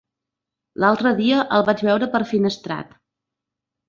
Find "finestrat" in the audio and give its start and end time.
2.31-2.97